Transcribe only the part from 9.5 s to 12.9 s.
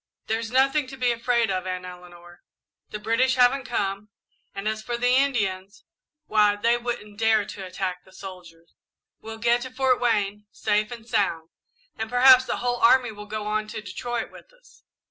to Fort Wayne, safe and sound, and perhaps the whole